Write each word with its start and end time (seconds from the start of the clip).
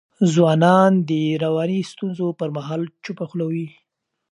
ځوانان 0.33 0.91
د 1.09 1.11
رواني 1.43 1.79
ستونزو 1.91 2.27
پر 2.39 2.49
مهال 2.57 2.81
چوپه 3.03 3.25
خوله 3.29 3.45
وي. 3.51 3.67